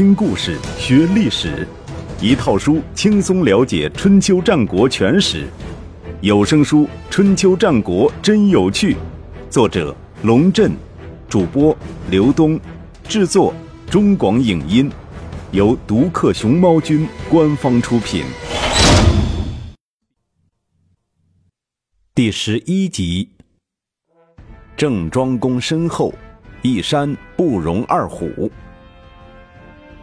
[0.00, 1.68] 听故事学历史，
[2.22, 5.46] 一套书轻松了解春秋战国全史。
[6.22, 8.94] 有声书《春秋战国真有趣》，
[9.50, 10.72] 作者龙震，
[11.28, 11.76] 主播
[12.10, 12.58] 刘东，
[13.06, 13.52] 制作
[13.90, 14.90] 中广影音，
[15.50, 18.24] 由独克熊猫君官方出品。
[22.14, 23.28] 第十一集：
[24.78, 26.14] 郑庄公身后，
[26.62, 28.50] 一山不容二虎。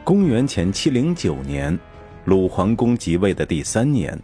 [0.08, 1.78] 公元前七零九年，
[2.24, 4.18] 鲁桓公即位的第三年，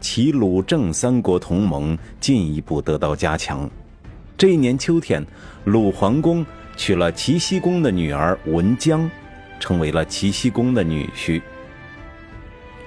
[0.00, 3.68] 齐鲁郑三国同盟进一步得到加强。
[4.38, 5.22] 这一年秋天，
[5.64, 6.46] 鲁桓公
[6.78, 9.10] 娶了齐僖公的女儿文姜，
[9.60, 11.42] 成为了齐僖公的女婿。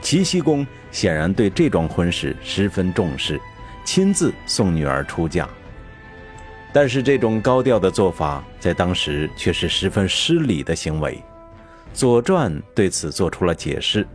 [0.02, 3.40] 齐僖公显然对这桩婚事十分重视，
[3.86, 5.48] 亲自送女儿出嫁。
[6.74, 11.14] 但是这种高调的做法，在当时却是十分失礼的行为。
[11.94, 14.08] 《左传》对此做出了解释：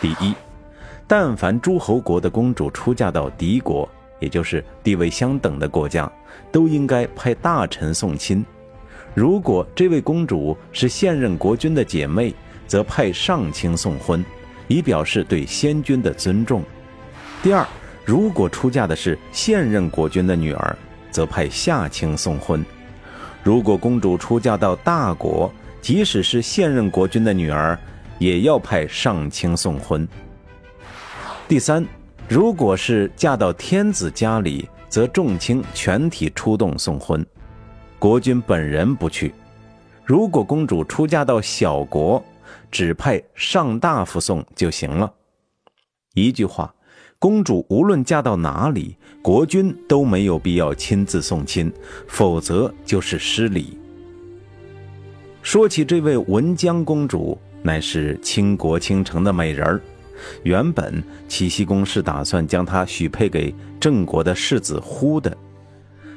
[0.00, 0.34] 第一，
[1.06, 6.10] 但凡诸侯国的公主出嫁到敌国，也就是地位相等的国家，
[6.50, 8.44] 都应该派大臣送亲；
[9.14, 12.34] 如果这位公主是现任国君的姐妹，
[12.66, 14.24] 则派上卿送婚，
[14.66, 16.62] 以表示对先君的尊重。
[17.42, 17.64] 第二，
[18.04, 20.76] 如果出嫁的是现任国君的女儿，
[21.10, 22.60] 则派下卿送婚；
[23.44, 25.50] 如果公主出嫁到大国，
[25.86, 27.78] 即使是现任国君的女儿，
[28.18, 30.04] 也要派上卿送婚。
[31.46, 31.86] 第三，
[32.28, 37.24] 如果是嫁到天子家里，则众卿全体出动送婚，
[38.00, 39.32] 国君本人不去。
[40.04, 42.20] 如果公主出嫁到小国，
[42.68, 45.08] 只派上大夫送就行了。
[46.14, 46.74] 一句话，
[47.20, 51.72] 公主无论嫁到哪里，国君都没有必要亲自送亲，
[52.08, 53.78] 否则就是失礼。
[55.46, 59.80] 说起这位文姜公主，乃是倾国倾城的美人儿。
[60.42, 65.34] 原本齐僖公是打算将她许配给郑国的世子忽的。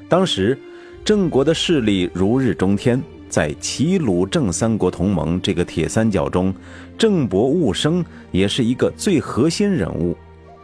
[0.10, 0.58] 当时
[1.06, 6.52] 郑国的势力如日中天，在齐鲁郑三国同盟这个铁三角中，
[6.98, 10.18] 郑伯务生也是一个最核心人物。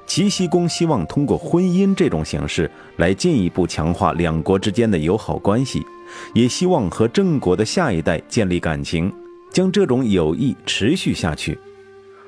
[0.05, 5.85] 齐僖公希望通过婚姻这种形式来进一步强化两国之间的友好关系。
[6.33, 9.11] 也希望和郑国的下一代建立感情，
[9.51, 11.57] 将这种友谊持续下去。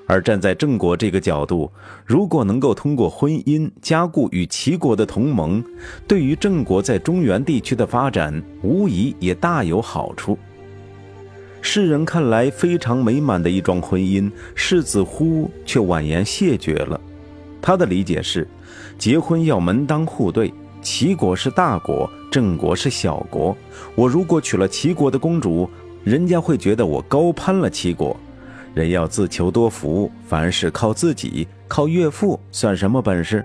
[0.07, 1.71] 而站在郑国这个角度，
[2.05, 5.63] 如果能够通过婚姻加固与齐国的同盟，
[6.07, 10.37] 对于郑国在中原地区的发展，无疑也大有好处。
[11.61, 16.99] 世人看来非常美满的一桩婚姻，世子忽却婉言谢绝了。
[17.61, 18.47] 他的理解是，
[18.97, 20.53] 结婚要门当户对。
[20.79, 23.57] 齐国是大国，郑国是小国。
[23.93, 25.69] 我如果娶了齐国的公主，
[26.03, 28.15] 人家会觉得我高攀了齐国。
[28.73, 33.43] 人要自求多福，凡事靠自己，靠岳父算什么本事？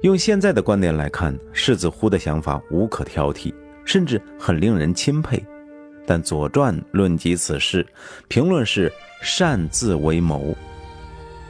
[0.00, 3.54] 用现在的观点来看，世子乎的想法无可挑剔，
[3.84, 5.44] 甚至很令人钦佩。
[6.06, 7.86] 但《左传》论及此事，
[8.26, 8.90] 评论是
[9.22, 10.56] 擅自为谋，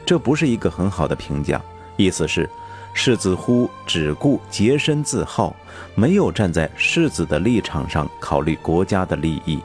[0.05, 1.61] 这不是一个很好的评价。
[1.97, 2.49] 意思是。
[2.97, 5.53] 世子忽只顾洁身自好，
[5.95, 9.59] 没有站在世子的立场上考虑国家的利益。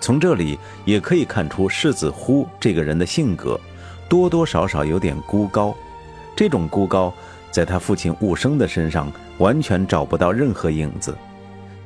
[0.00, 3.58] 从这里也可以看出世子忽这个人的性格，
[4.08, 5.74] 多多少少有点孤高。
[6.36, 7.12] 这种孤高，
[7.50, 11.12] 在他父亲务生的身上完全找不到任何影子。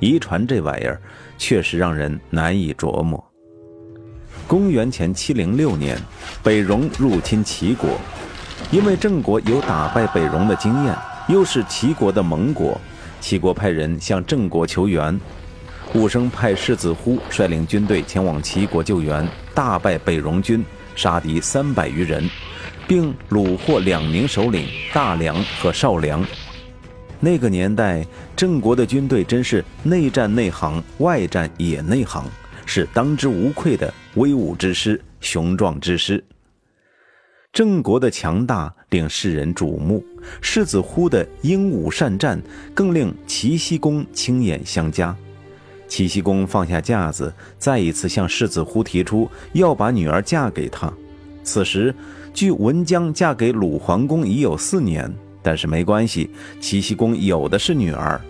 [0.00, 1.00] 遗传这玩意儿，
[1.38, 3.29] 确实让人难以琢磨。
[4.50, 5.97] 公元前七零六年，
[6.43, 7.91] 北戎入侵齐国。
[8.72, 10.93] 因为郑国有打败北戎的经验，
[11.28, 12.77] 又是齐国的盟国，
[13.21, 15.16] 齐国派人向郑国求援。
[15.94, 19.25] 武生派世子忽率领军队前往齐国救援，
[19.55, 20.65] 大败北戎军，
[20.97, 22.28] 杀敌三百余人，
[22.88, 26.27] 并虏获两名首领大梁和少梁。
[27.21, 32.25] 那个年代，郑国的军队真是内战内行，外战也内行，
[32.72, 36.22] 是当之无愧的威武之师、雄壮之师。
[37.52, 40.05] 郑国的强大令世人瞩目，
[40.40, 42.40] 世子忽的英武善战
[42.72, 45.17] 更令齐僖公亲眼相加。
[45.88, 50.93] 齐僖公放下架子，再一次向世子忽提出要把女儿嫁给他。
[51.43, 51.93] 此时，
[52.32, 55.12] 距文姜嫁给鲁桓公已有四年，
[55.43, 56.31] 但是没关系，
[56.61, 58.20] 齐僖公有的是女儿，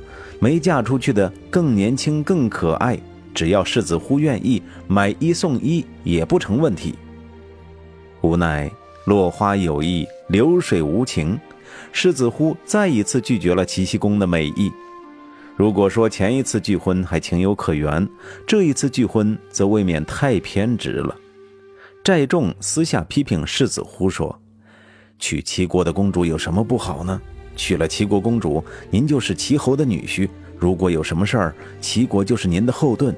[0.40, 2.98] 没嫁出去的更年轻更可爱，
[3.34, 6.94] 只要世子乎愿意买一送一也不成问题。
[8.20, 8.70] 无奈。
[9.06, 11.36] 落花有意，流水无情。
[11.90, 14.70] 世子乎再一次拒绝了齐僖公的美意。
[15.56, 18.06] 如果说前一次拒婚还情有可原，
[18.46, 21.16] 这一次拒婚则未免太偏执了。
[22.04, 24.38] 寨众私下批评世子呼说
[25.18, 27.20] ：“娶齐国的公主有什么不好呢？
[27.56, 30.28] 娶了齐国公主，您就是齐侯的女婿，
[30.60, 33.16] 如果有什么事儿，齐国就是您的后盾。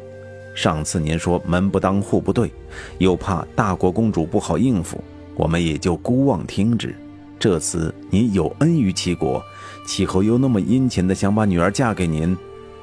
[0.55, 2.53] 上次您说门不当户不对，
[2.99, 5.03] 又怕大国公主不好应付，
[5.35, 6.95] 我们也就姑妄听之。
[7.39, 9.43] 这次您有恩于齐国。”
[9.85, 12.37] 齐侯又那么殷勤的想把女儿嫁给您，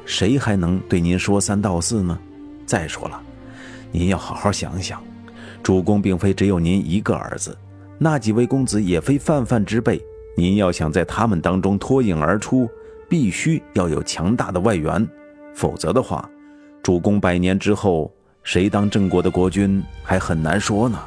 [0.04, 2.20] 谁还能对您说三道四呢？
[2.66, 3.22] 再说了，
[3.90, 5.02] 您要好好想想，
[5.64, 7.58] 主公并非只有您一个儿子，
[7.98, 10.02] 那几位公子也非泛泛之辈。
[10.36, 12.70] 您要想在他们当中脱颖而出，
[13.10, 15.06] 必须要有强大的外援，
[15.54, 16.30] 否则的话，
[16.84, 18.10] 主公百年之后
[18.44, 21.00] 谁当郑国的国君还很难说呢。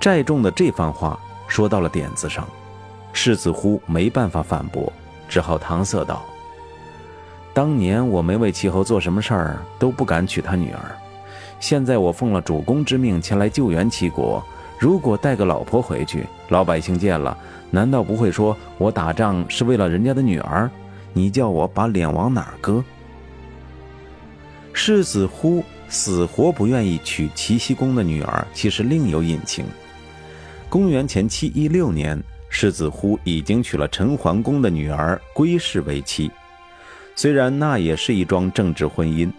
[0.00, 2.48] 寨众的这番话说到了点子上。
[3.12, 4.90] 世子乎没办法反驳，
[5.28, 6.22] 只好搪塞道
[7.52, 10.96] ：“当年我没为齐侯做什么事儿，都不敢娶他女儿。
[11.58, 14.40] 现在我奉了主公之命前来救援齐国，
[14.78, 17.36] 如果带个老婆回去，老百姓见了，
[17.70, 20.70] 难道不会说我打仗是为了人家的女儿？
[21.12, 22.84] 你叫我把脸往哪儿搁？”
[24.72, 29.64] 世子乎死活不愿意娶齐僖公的女儿，其实另有隐情。
[30.68, 32.22] 公元前七一六年。
[32.52, 36.28] 世子乎已经娶了陈桓公的女儿归氏为妻，
[37.14, 39.30] 虽然那也是一桩政治婚姻，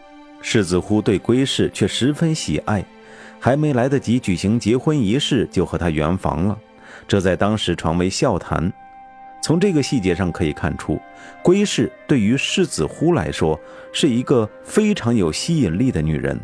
[0.41, 2.85] 世子乎对归氏却十分喜爱，
[3.37, 6.57] 还没来得及举行结婚仪式，就和她圆房了，
[7.07, 8.71] 这在当时传为笑谈。
[9.43, 10.99] 从这个细节上可以看出，
[11.41, 13.59] 归氏对于世子乎来说
[13.91, 16.39] 是一个非常有吸引力的女人。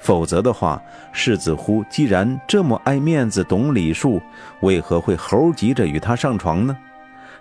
[0.00, 0.80] 否则的话，
[1.12, 4.22] 世子乎既然这么爱面子、懂礼数，
[4.60, 6.76] 为何会猴急着与他上床呢？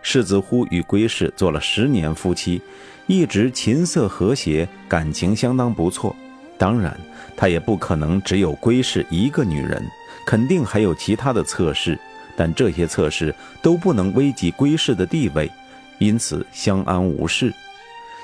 [0.01, 2.61] 世子乎与归氏做了十年夫妻，
[3.05, 6.15] 一直琴瑟和谐，感情相当不错。
[6.57, 6.97] 当然，
[7.35, 9.81] 他也不可能只有归氏一个女人，
[10.25, 11.97] 肯定还有其他的侧室，
[12.37, 15.51] 但这些测试都不能危及归氏的地位，
[15.97, 17.51] 因此相安无事。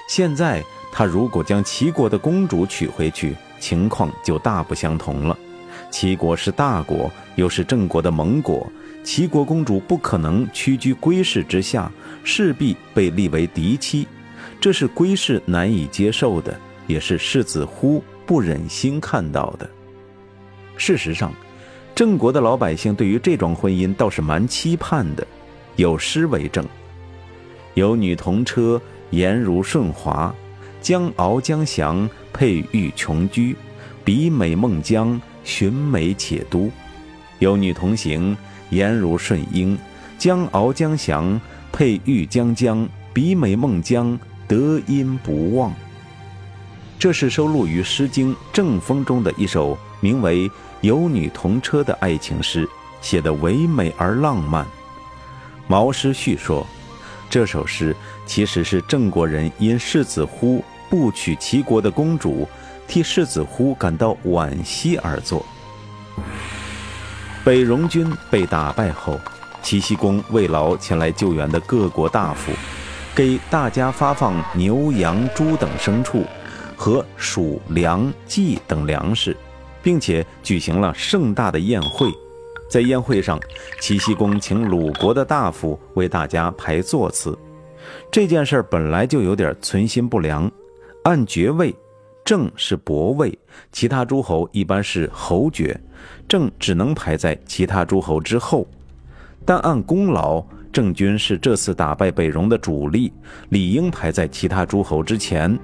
[0.08, 5.36] 现在他如果将齐国的公主娶回去，情况就大不相同了。
[5.90, 8.72] 齐国是大国，又是郑国的盟国，
[9.04, 11.92] 齐国公主不可能屈居归氏之下，
[12.24, 14.08] 势必被立为嫡妻，
[14.62, 19.68] 这是归氏难以接受的，也是世子乎不忍心看到的。
[20.78, 21.34] 事实上，
[21.96, 25.26] 郑国的老百姓对于这桩婚姻倒是蛮期盼的，
[25.76, 26.66] 有诗为证
[27.76, 28.82] ：“有女同车，
[29.12, 30.34] 颜如舜华。”
[30.82, 33.56] 将敖将翔，佩玉琼居，
[34.04, 36.70] 比美孟姜，寻美且都。
[37.40, 38.36] 有女同行，
[38.70, 39.78] 颜如舜英。
[40.18, 41.40] 将敖将翔，
[41.72, 45.72] 佩玉将将，比美孟姜，德音不忘。
[47.00, 50.50] 这是收录于《诗经·正风》中的一首名为
[50.84, 52.68] 《有女同车》的爱情诗，
[53.02, 54.66] 写得唯美而浪漫。
[55.66, 56.68] 毛诗序说，
[57.30, 57.96] 这首诗
[58.26, 60.64] 其实是郑国人因世子乎。
[60.90, 62.48] 不娶齐国的公主，
[62.88, 65.44] 替世子乎感到惋惜而作。
[67.44, 69.20] 北戎军被打败后，
[69.64, 72.52] 齐僖公慰劳前来救援的各国大夫，
[73.16, 76.24] 给大家发放牛羊猪等牲畜
[76.76, 79.36] 和黍粮稷等粮食，
[79.84, 82.10] 并且举行了盛大的宴会。
[82.68, 83.40] 在宴会上，
[83.80, 87.38] 齐僖公请鲁国的大夫为大家排座次。
[88.10, 90.50] 这件事本来就有点存心不良。
[91.04, 91.76] 按爵位，
[92.24, 93.38] 郑是伯位，
[93.72, 95.80] 其他诸侯一般是侯爵，
[96.28, 98.66] 郑只能排在其他诸侯之后。
[99.46, 103.12] 但按功劳，郑军是这次打败北戎的主力，
[103.50, 105.60] 理应排在其他诸侯之前。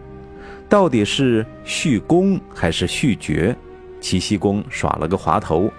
[0.68, 3.58] 到底是续功还是续爵？
[4.00, 5.72] 齐僖公耍了个滑头，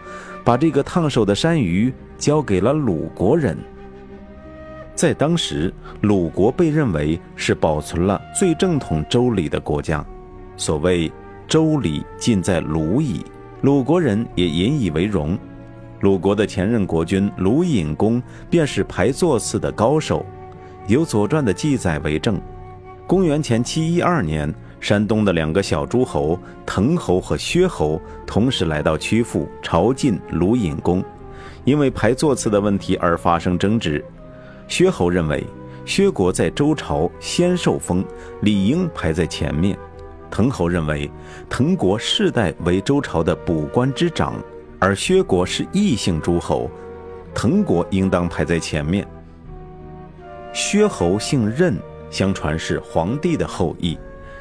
[0.45, 3.57] 把这个烫手的山芋交给了鲁国人。
[4.95, 5.73] 在当时，
[6.03, 10.05] 鲁国被认为是保存了最正统周礼的国家。
[10.57, 11.11] 所谓
[11.49, 13.25] “周礼尽在鲁矣”，
[13.63, 15.39] 鲁国人也引以为荣。
[16.01, 20.25] 鲁国的前任国君鲁隐公便是排座次的高手，
[20.87, 22.39] 有《左传》的记载为证。
[23.07, 31.05] 公元前七一二年，山东的两个小诸侯滕侯和薛侯同时来到曲阜朝觐鲁隐公，
[31.65, 34.03] 因为排座次的问题而发生争执。
[34.67, 35.45] 薛侯认为，
[35.85, 38.05] 薛国在周朝先受封，
[38.41, 39.77] 理应排在前面；
[40.31, 41.11] 滕侯认为，
[41.49, 44.35] 滕国世代为周朝的补官之长，
[44.79, 46.71] 而薛国是异姓诸侯，
[47.35, 49.07] 滕国应当排在前面。
[50.53, 51.77] 薛侯姓任，
[52.11, 53.99] 相传是皇帝的后裔。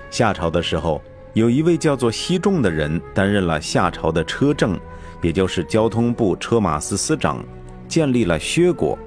[0.10, 1.01] 夏朝的时候，
[1.34, 4.80] 有一位叫做西仲的人担任了夏朝的车政，
[5.22, 7.44] 也就是交通部车马司司长，
[7.88, 8.98] 建立了薛国。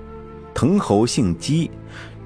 [0.55, 1.71] 滕侯姓姬，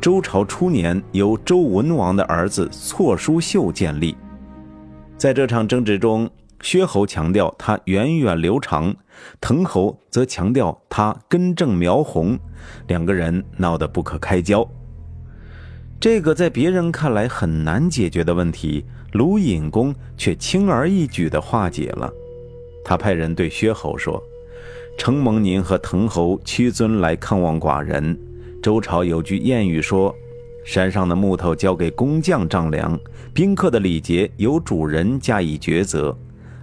[0.00, 4.16] 周朝初年由周文王的儿子错叔秀建立。
[5.16, 6.28] 在这场争执中，
[6.60, 8.94] 薛侯强调他源远流长，
[9.40, 12.38] 滕侯则强调他根正苗红，
[12.88, 14.68] 两个人闹得不可开交。
[16.08, 18.84] 这个在别人看来很难解决的问题，
[19.14, 22.08] 鲁隐公却轻而易举地化解了。
[22.84, 24.22] 他派人对薛侯说
[24.96, 28.16] ：“承蒙您和滕侯屈尊来看望寡人。
[28.62, 30.14] 周朝有句谚语说。”
[30.64, 32.96] 山上的木头交给工匠丈量，
[33.34, 36.16] 宾客的礼节由主人加以抉择。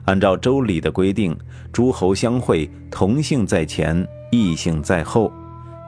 [0.06, 1.38] 按照周礼的规定，
[1.74, 5.30] 诸侯相会，同姓在前，异姓在后。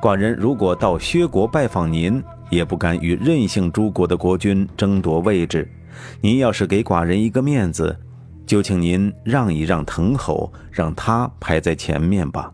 [0.02, 5.68] 寡人如果到薛国拜访您，也不敢与任性诸国的国君争夺位置。
[6.22, 7.98] 您要是给寡人一个面子，
[8.46, 12.52] 就请您让一让滕侯，让他排在前面吧。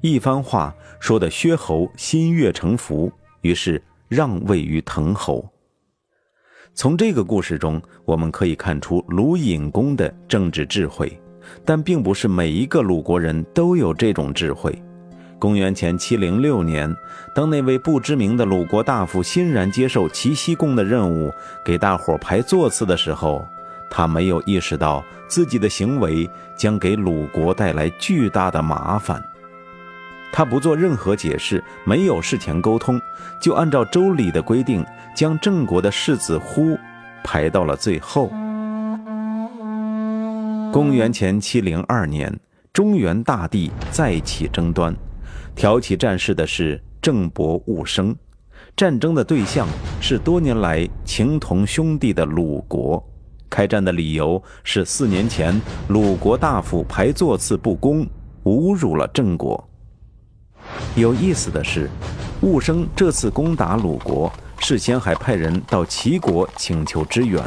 [0.00, 3.12] 一番话说的薛侯心悦诚服，
[3.42, 3.82] 于是。
[4.08, 5.46] 让位于滕侯。
[6.72, 11.20] 从这个故事中，我们可以看出鲁隐公的政治智慧，
[11.62, 14.74] 但并不是每一个鲁国人都有这种智慧。
[15.38, 16.94] 公元前七零六年，
[17.32, 21.32] 当那位不知名的鲁国大夫欣然接受齐僖公的任务，
[21.64, 23.46] 给大伙排座次的时候，
[23.88, 29.22] 他没有意识到自己的行为将给鲁国带来巨大的麻烦。
[30.32, 33.00] 他不做任何解释，没有事前沟通，
[33.40, 36.76] 就按照周礼的规定，将郑国的世子忽
[37.22, 38.28] 排到了最后。
[40.72, 42.36] 公元前七零二年，
[42.72, 44.94] 中原大地再起争端，
[45.58, 48.14] 挑起战事的是郑伯戊生，
[48.76, 49.66] 战争的对象
[50.00, 53.04] 是多年来情同兄弟的鲁国。
[53.50, 58.06] 开战的理由是四年前鲁国大夫排座次不公，
[58.44, 59.68] 侮辱了郑国。
[60.94, 61.90] 有意思的是，
[62.42, 67.42] 戊生这次攻打鲁国，事先还派人到齐国请求支援。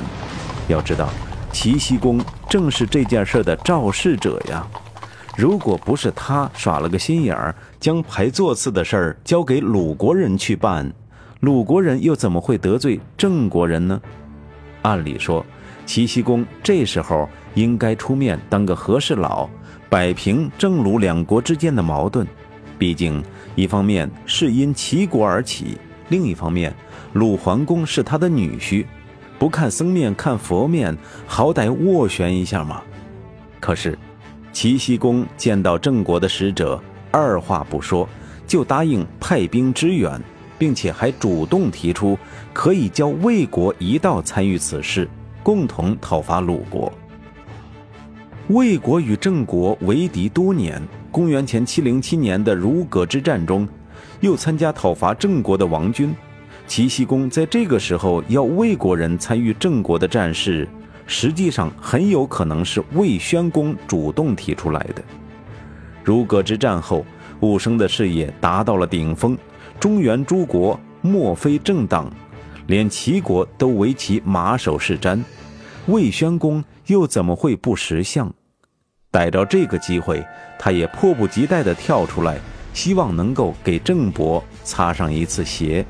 [0.68, 1.08] 要知道，
[1.54, 4.68] 齐僖公正是这件事的肇事者呀。
[5.38, 10.92] 如果不是他耍了个心眼儿，将排座次的事儿交给鲁国人去办，
[11.40, 14.00] 鲁国人又怎么会得罪郑国人呢？
[14.82, 15.46] 按理说，
[15.86, 19.50] 齐僖公这时候应该出面当个和事佬，
[19.90, 22.28] 摆平郑鲁两国之间的矛盾。
[22.78, 23.24] 毕竟，
[23.56, 25.78] 一方面是因齐国而起，
[26.10, 26.74] 另一方面，
[27.14, 28.86] 鲁桓公是他的女婿，
[29.40, 32.82] 不看僧面看佛面，好歹斡旋一下嘛。
[33.60, 33.98] 可是，
[34.54, 38.08] 齐僖公见到郑国的使者，二话不说
[38.46, 40.22] 就答应派兵支援，
[40.58, 42.18] 并且还主动提出
[42.54, 45.10] 可以叫魏国一道参与此事，
[45.42, 46.92] 共同讨伐鲁国。
[48.50, 50.82] 魏国与郑国为敌多年。
[51.12, 53.68] 公元前七零七年的如葛之战中，
[54.22, 56.16] 又参加讨伐郑国的王军，
[56.66, 60.66] 齐僖公在这个时候要魏国人参与郑国的战事，
[61.12, 65.04] 实际上很有可能是魏宣公主动提出来的。
[66.06, 67.06] 如葛之战后，
[67.42, 69.38] 武生的事业达到了顶峰，
[69.78, 72.10] 中原诸国莫非正当，
[72.68, 75.22] 连齐国都为其马首是瞻，
[75.88, 78.34] 魏宣公又怎么会不识相？
[79.12, 80.26] 逮着这个机会，
[80.58, 82.40] 他也迫不及待地跳出来，
[82.74, 85.86] 希望能够给郑伯擦上一次鞋。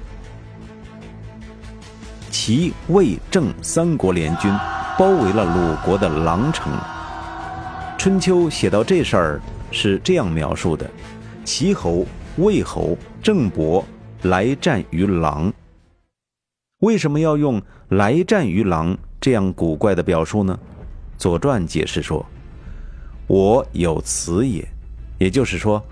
[2.32, 4.52] 齐、魏、郑三国联军
[5.02, 6.72] 包围了鲁国的狼城。
[7.98, 9.42] 春秋写到这事儿
[9.72, 10.88] 是这样描述的：
[11.44, 12.06] 齐侯、
[12.38, 13.84] 魏侯、郑伯
[14.22, 15.52] 来战于狼。
[16.82, 20.56] 为什么要用“来战于狼”这样古怪的表述呢？
[21.20, 22.24] 《左传》解释说。
[23.26, 24.64] 我有此也，
[25.18, 25.84] 也就是说，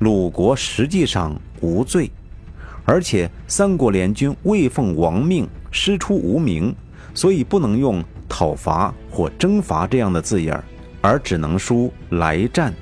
[0.00, 2.10] 鲁国实际上无罪，
[2.84, 6.74] 而且三国联军未奉王命，师出无名，
[7.14, 10.62] 所以不能用讨伐或征伐这样的字眼
[11.00, 12.72] 而只能输来战。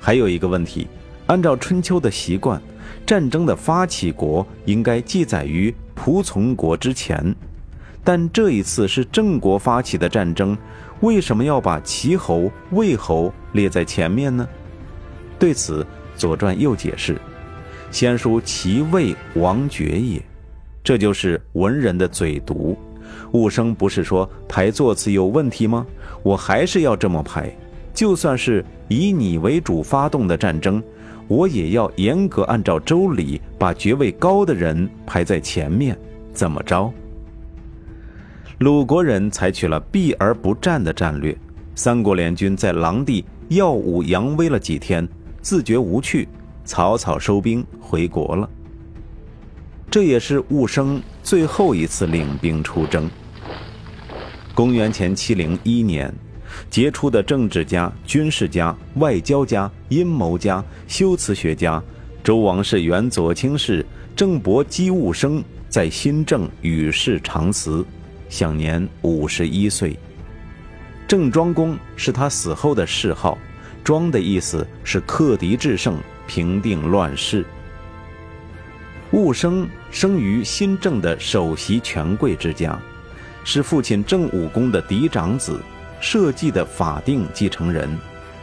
[0.00, 0.86] 还有一个问题，
[1.26, 2.60] 按照春秋的习惯，
[3.06, 7.34] 战争的发起国应该记载于仆从国之前，
[8.02, 10.56] 但这一次是郑国发起的战争。
[11.00, 14.48] 为什么要把齐侯、魏侯列在前面呢？
[15.38, 15.82] 对此，
[16.16, 17.20] 《左传》又解释
[17.90, 20.22] ：“先书齐魏王爵也。”
[20.84, 22.78] 这就是文人的嘴毒。
[23.32, 25.86] 武生不是说排座次有问题吗？
[26.22, 27.52] 我还是要这么排。
[27.92, 30.82] 就算是以你为主发动的战争，
[31.28, 35.96] 我也要严格按照周礼，把爵位高的人排在前面，
[36.32, 36.92] 怎么着？
[38.58, 41.36] 鲁国人采取了避而不战的战略，
[41.74, 45.06] 三国联军在狼地耀武扬威了几天，
[45.40, 46.28] 自觉无趣，
[46.64, 48.48] 草草收兵回国了。
[49.94, 53.08] 这也是寤生最后一次领兵出征。
[54.52, 56.12] 公元前七零一年。
[56.68, 61.80] 杰出的政治家、军事家、外交家、阴谋家、修辞学家，
[62.24, 63.86] 周王室原左卿士
[64.16, 67.84] 郑伯姬寤生在新郑与世长辞，
[68.28, 69.96] 享年五十一岁。
[71.06, 73.38] 郑庄公是他死后的谥号，
[73.84, 75.96] 庄的意思是克敌制胜、
[76.26, 77.46] 平定乱世。
[79.14, 82.76] 寤生生于新政的首席权贵之家，
[83.44, 85.62] 是父亲郑武公的嫡长子。
[86.00, 87.88] 社稷的法定继承人，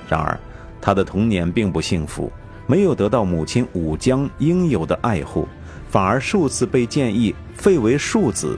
[0.08, 0.40] 然而
[0.80, 2.32] 他的童年并不幸福，
[2.68, 5.46] 没有得到母亲武姜应有的爱护，
[5.90, 8.58] 反而数次被建议废为庶子。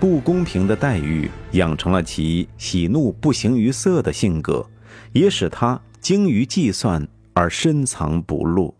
[0.00, 4.66] 不公平的待遇养成了其喜怒不形于色的性格，
[5.12, 8.74] 也使他精于计算而深藏不露。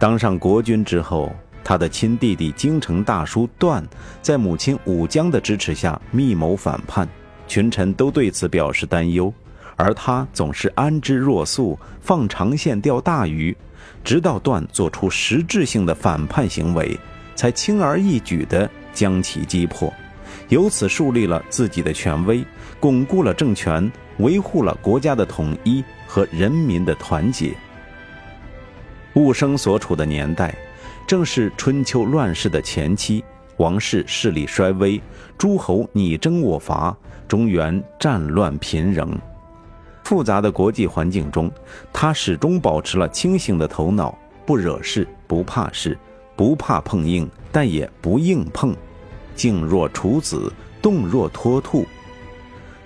[0.00, 1.30] 当上国君之后，
[1.62, 3.86] 他的亲弟弟京城大叔段，
[4.22, 7.06] 在母亲武姜的支持下密谋反叛。
[7.46, 9.30] 群臣都对此表示担忧，
[9.76, 13.54] 而他总是安之若素，放长线钓大鱼，
[14.02, 16.98] 直到段做出实质性的反叛行为，
[17.34, 19.92] 才轻而易举地将其击破，
[20.48, 22.42] 由此树立了自己的权威，
[22.80, 27.52] 巩固了政权，维护了国家的统一和人民的团结。
[29.14, 30.54] 寤生所处的年代，
[31.06, 33.24] 正是春秋乱世的前期。
[33.56, 34.98] 王室势力衰微，
[35.36, 36.96] 诸侯你争我伐，
[37.28, 39.18] 中原战乱频仍。
[40.04, 41.50] 复杂的国际环境中，
[41.92, 45.98] 他始终保持了清醒的头脑，不惹事，不怕事，
[46.34, 48.74] 不怕碰硬，但也不硬碰。
[49.34, 50.50] 静若处子，
[50.80, 51.84] 动若脱兔。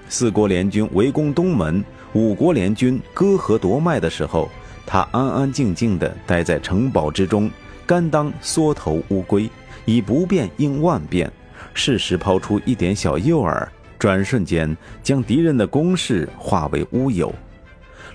[0.08, 4.50] 四国联军围攻东门，五国联军割河夺脉的时候，
[4.86, 7.50] 他安安静静地待在城堡之中，
[7.86, 9.50] 甘当缩头乌龟。
[9.86, 11.30] 以不变应万变，
[11.74, 13.68] 适时抛出一点小诱饵，
[13.98, 17.30] 转瞬间将敌人的攻势化为乌有。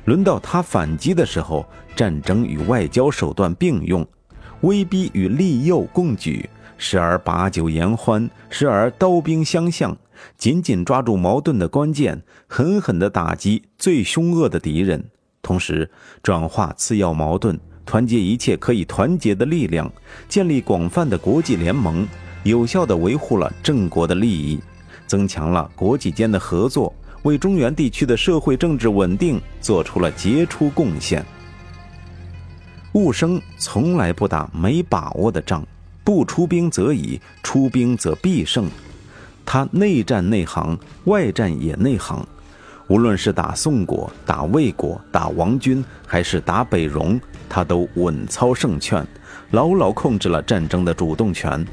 [0.06, 1.64] 轮到他反击的时候，
[1.96, 4.04] 战争与外交手段并用，
[4.62, 9.96] 威逼与利诱共举，时而把酒言欢，时而刀兵相向，
[10.38, 15.06] 紧紧抓住矛盾的关键，狠狠地打击最凶恶的敌人，
[15.42, 15.90] 同时
[16.22, 17.60] 转化次要矛盾。
[17.86, 19.92] 团结一切可以团结的力量，
[20.28, 22.08] 建立广泛的国际联盟，
[22.44, 24.60] 有效地维护了郑国的利益，
[25.08, 31.26] 增强了国际间的合作，为中原地区的社会政治稳定做出了杰出贡献。
[32.94, 35.66] 务生从来不打没把握的仗，
[36.04, 38.70] 不出兵则已，出兵则必胜。
[39.46, 42.24] 他内战内行，外战也内行。
[42.90, 49.06] 无论是打宋国、打魏国、打王军，还是打北戎，他都稳操胜券，
[49.52, 51.64] 牢牢控制了战争的主动权。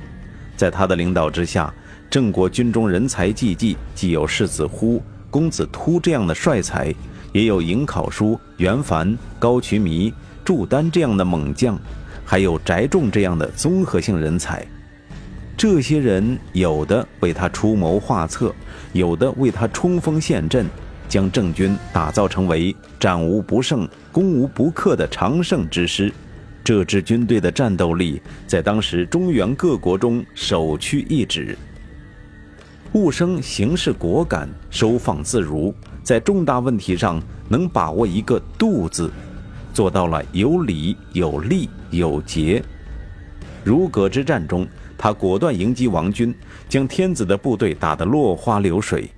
[0.58, 1.72] 在他的领导之下，
[2.10, 6.94] 郑国军中人才济济，既有世子忽、公子突这样的帅才，
[7.32, 10.12] 也有颍考叔、袁凡、高渠弥、
[10.44, 11.78] 祝丹这样的猛将，
[12.26, 14.66] 还有翟仲这样的综合性人才。
[15.56, 18.54] 这些人有的为他出谋划策，
[18.92, 20.66] 有的为他冲锋陷阵。
[21.08, 26.12] 将郑军打造成为战无不胜、攻无不克的常胜之师，
[26.64, 31.56] 这支军队的战斗力在当时中原各国中首屈一指。
[32.92, 39.10] 寤生行事果敢、收放自如，在重大问题上能把握一个“度”字，
[39.74, 42.62] 做到了有理、有利、有节。
[43.62, 44.66] 如葛之战中，
[44.96, 46.34] 他果断迎击王军，
[46.68, 49.10] 将天子的部队打得落花流水。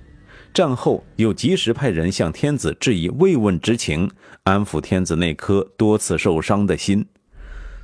[0.53, 4.09] 战后又及时派人向天子致以慰问之情，
[4.43, 7.05] 安抚天子那颗多次受伤的心。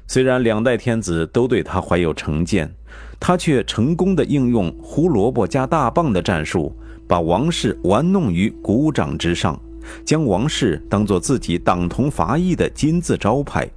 [0.07, 2.71] 虽然两代天子都对他怀有成见，
[3.19, 6.75] 他却成功的应用胡萝卜加大棒的战术，
[7.07, 9.59] 把王室玩弄于股掌之上，
[10.03, 13.67] 将王室当作自己党同伐异的金字招牌，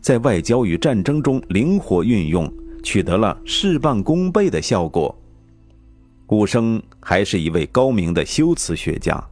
[0.00, 2.50] 在外交与战争中灵活运用，
[2.82, 5.14] 取得了事半功倍的效果。
[6.26, 9.22] 寤生还是一位高明的修辞学家，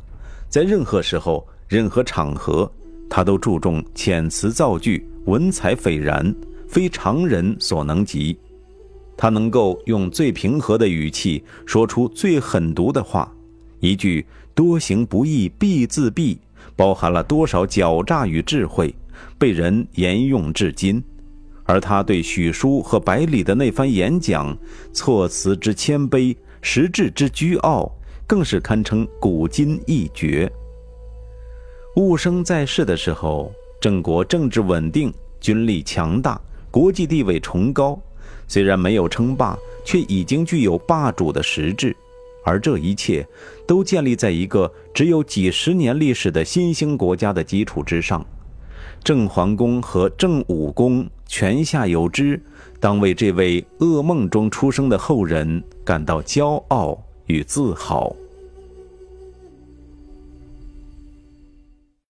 [0.51, 2.71] 在任何时候、任何场合，
[3.09, 6.33] 他都注重遣词造句，文采斐然，
[6.69, 8.37] 非常人所能及。
[9.17, 13.33] 他能够用最平和的语气说出最狠毒的话，
[13.81, 16.37] 一句“多行不义必自毙”，
[16.77, 18.95] 包含了多少狡诈与智慧，
[19.39, 21.03] 被人沿用至今。
[21.65, 24.55] 而他对许叔和百里的那番演讲，
[24.93, 27.93] 措辞之谦卑，实质之倨傲，
[28.27, 30.51] 更是堪称古今一绝。
[31.97, 38.01] 雾生在世的时候，郑国政治稳定，军力强大，国际地位崇高。
[38.47, 41.95] 虽然没有称霸，却已经具有霸主的实质。
[42.45, 43.27] 而这一切，
[43.67, 48.25] 都建立在一个只有几十年历史的新兴国家的基础之上。
[49.03, 52.41] 郑桓公和郑武公泉下有知，
[52.83, 58.13] 当为这位噩梦中出生的后人感到骄傲与自豪。